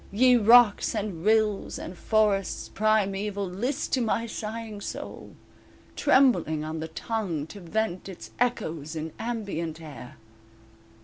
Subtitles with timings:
[0.11, 5.35] Ye rocks, and rills and forests primeval List to my sighing soul,
[5.95, 10.17] trembling on the tongue To vent its echoes in ambient air.